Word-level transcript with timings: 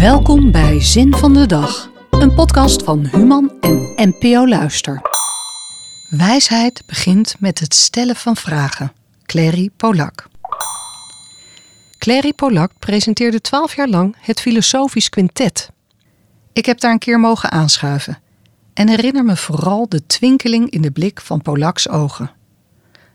Welkom 0.00 0.50
bij 0.50 0.80
Zin 0.80 1.14
van 1.14 1.32
de 1.34 1.46
Dag, 1.46 1.90
een 2.10 2.34
podcast 2.34 2.82
van 2.82 3.06
Human 3.06 3.52
en 3.60 3.92
NPO 3.96 4.48
Luister. 4.48 5.00
Wijsheid 6.10 6.82
begint 6.86 7.34
met 7.38 7.58
het 7.58 7.74
stellen 7.74 8.16
van 8.16 8.36
vragen. 8.36 8.92
Clary 9.22 9.70
Polak. 9.76 10.28
Clary 11.98 12.32
Polak 12.32 12.72
presenteerde 12.78 13.40
twaalf 13.40 13.76
jaar 13.76 13.88
lang 13.88 14.16
het 14.20 14.40
Filosofisch 14.40 15.08
Quintet. 15.08 15.70
Ik 16.52 16.66
heb 16.66 16.80
daar 16.80 16.92
een 16.92 16.98
keer 16.98 17.20
mogen 17.20 17.50
aanschuiven 17.50 18.18
en 18.74 18.88
herinner 18.88 19.24
me 19.24 19.36
vooral 19.36 19.88
de 19.88 20.06
twinkeling 20.06 20.70
in 20.70 20.82
de 20.82 20.90
blik 20.90 21.20
van 21.20 21.42
Polaks 21.42 21.88
ogen. 21.88 22.30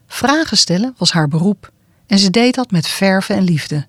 Vragen 0.08 0.58
stellen 0.58 0.94
was 0.98 1.12
haar 1.12 1.28
beroep 1.28 1.72
en 2.08 2.20
ze 2.20 2.30
deed 2.30 2.56
dat 2.56 2.72
met 2.72 2.88
verve 2.88 3.34
en 3.34 3.44
liefde. 3.44 3.88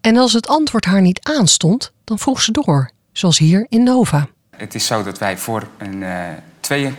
En 0.00 0.16
als 0.16 0.32
het 0.32 0.48
antwoord 0.48 0.84
haar 0.84 1.00
niet 1.00 1.20
aanstond, 1.22 1.92
dan 2.04 2.18
vroeg 2.18 2.40
ze 2.40 2.52
door, 2.52 2.90
zoals 3.12 3.38
hier 3.38 3.66
in 3.68 3.82
Nova. 3.82 4.26
Het 4.56 4.74
is 4.74 4.86
zo 4.86 5.02
dat 5.02 5.18
wij 5.18 5.38
voor 5.38 5.66
een 5.78 6.02
uh, 6.02 6.90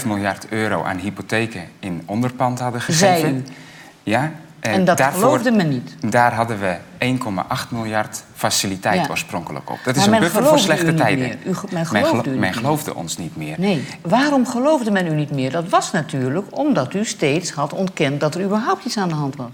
2,5 0.00 0.06
miljard 0.06 0.48
euro 0.48 0.82
aan 0.82 0.98
hypotheken 0.98 1.62
in 1.80 2.02
onderpand 2.06 2.58
hadden 2.58 2.80
gegeven. 2.80 3.44
Zij. 3.46 3.54
Ja, 4.02 4.32
uh, 4.62 4.72
en 4.74 4.84
dat 4.84 4.98
daarvoor, 4.98 5.22
geloofde 5.22 5.50
men 5.50 5.68
niet. 5.68 5.94
Daar 6.12 6.34
hadden 6.34 6.58
we 6.60 6.76
1,8 6.98 7.68
miljard 7.68 8.22
faciliteit 8.34 9.00
Ja. 9.04 9.10
oorspronkelijk 9.10 9.70
op. 9.70 9.76
Dat 9.76 9.84
Maar 9.84 9.96
is 9.96 10.04
een 10.04 10.10
men 10.10 10.20
buffer 10.20 10.44
voor 10.44 10.58
slechte 10.58 10.84
u 10.84 10.88
niet 10.88 10.96
tijden. 10.96 11.18
meer. 11.18 11.36
U 11.44 11.50
men 11.50 11.68
men, 11.72 11.86
geloofde 11.86 12.28
u 12.28 12.30
niet 12.32 12.40
men 12.40 12.54
geloofde 12.54 12.94
ons 12.94 13.16
niet 13.16 13.36
meer. 13.36 13.54
Nee. 13.58 13.84
Waarom 14.02 14.46
geloofde 14.46 14.90
men 14.90 15.06
u 15.06 15.14
niet 15.14 15.30
meer? 15.30 15.50
Dat 15.50 15.68
was 15.68 15.92
natuurlijk 15.92 16.58
omdat 16.58 16.94
u 16.94 17.04
steeds 17.04 17.50
had 17.50 17.72
ontkend 17.72 18.20
dat 18.20 18.34
er 18.34 18.42
überhaupt 18.44 18.84
iets 18.84 18.96
aan 18.98 19.08
de 19.08 19.14
hand 19.14 19.36
was. 19.36 19.50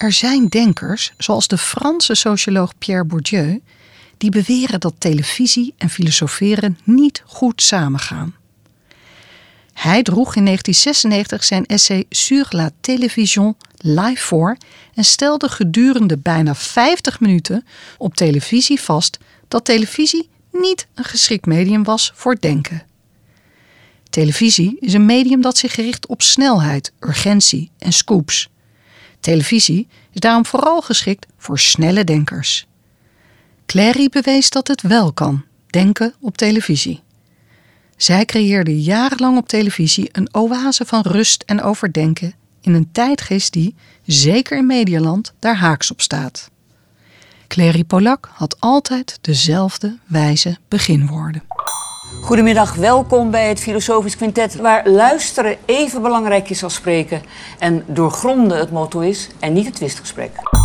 Er 0.00 0.12
zijn 0.12 0.48
denkers, 0.48 1.12
zoals 1.18 1.48
de 1.48 1.58
Franse 1.58 2.14
socioloog 2.14 2.78
Pierre 2.78 3.04
Bourdieu, 3.04 3.62
die 4.18 4.30
beweren 4.30 4.80
dat 4.80 4.94
televisie 4.98 5.74
en 5.78 5.90
filosoferen 5.90 6.78
niet 6.84 7.22
goed 7.26 7.62
samengaan. 7.62 8.34
Hij 9.72 10.02
droeg 10.02 10.36
in 10.36 10.44
1996 10.44 11.44
zijn 11.44 11.66
essay 11.66 12.04
Sur 12.08 12.46
la 12.50 12.70
télévision 12.80 13.56
live 13.76 14.26
voor 14.26 14.56
en 14.94 15.04
stelde 15.04 15.48
gedurende 15.48 16.16
bijna 16.18 16.54
50 16.54 17.20
minuten 17.20 17.66
op 17.98 18.14
televisie 18.14 18.80
vast 18.80 19.18
dat 19.48 19.64
televisie 19.64 20.28
niet 20.52 20.86
een 20.94 21.04
geschikt 21.04 21.46
medium 21.46 21.84
was 21.84 22.12
voor 22.14 22.40
denken. 22.40 22.82
Televisie 24.10 24.76
is 24.80 24.92
een 24.92 25.06
medium 25.06 25.40
dat 25.40 25.58
zich 25.58 25.74
richt 25.74 26.06
op 26.06 26.22
snelheid, 26.22 26.92
urgentie 27.00 27.70
en 27.78 27.92
scoops. 27.92 28.48
Televisie 29.20 29.88
is 30.12 30.20
daarom 30.20 30.46
vooral 30.46 30.80
geschikt 30.80 31.26
voor 31.36 31.58
snelle 31.58 32.04
denkers. 32.04 32.66
Clary 33.66 34.08
bewees 34.08 34.50
dat 34.50 34.68
het 34.68 34.82
wel 34.82 35.12
kan, 35.12 35.44
denken 35.66 36.14
op 36.20 36.36
televisie. 36.36 37.02
Zij 37.96 38.24
creëerde 38.24 38.82
jarenlang 38.82 39.36
op 39.36 39.48
televisie 39.48 40.08
een 40.12 40.34
oase 40.34 40.84
van 40.84 41.02
rust 41.02 41.42
en 41.46 41.62
overdenken 41.62 42.34
in 42.60 42.74
een 42.74 42.92
tijdgeest 42.92 43.52
die, 43.52 43.74
zeker 44.06 44.58
in 44.58 44.66
Medialand, 44.66 45.32
daar 45.38 45.56
haaks 45.56 45.90
op 45.90 46.00
staat. 46.00 46.50
Clary 47.46 47.84
Polak 47.84 48.30
had 48.32 48.60
altijd 48.60 49.18
dezelfde 49.20 49.98
wijze 50.06 50.58
beginwoorden. 50.68 51.42
Goedemiddag, 52.20 52.74
welkom 52.74 53.30
bij 53.30 53.48
het 53.48 53.60
Filosofisch 53.60 54.16
Quintet, 54.16 54.54
waar 54.54 54.88
luisteren 54.88 55.56
even 55.64 56.02
belangrijk 56.02 56.50
is 56.50 56.62
als 56.62 56.74
spreken 56.74 57.22
en 57.58 57.84
doorgronden 57.86 58.58
het 58.58 58.70
motto 58.70 59.00
is 59.00 59.28
en 59.38 59.52
niet 59.52 59.66
het 59.66 59.74
twistgesprek. 59.74 60.59